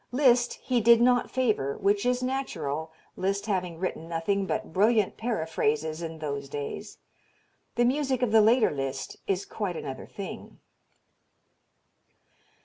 [0.11, 6.01] Liszt he did not favor, which is natural, Liszt having written nothing but brilliant paraphrases
[6.01, 6.97] in those days.
[7.75, 10.57] The music of the later Liszt is quite another thing.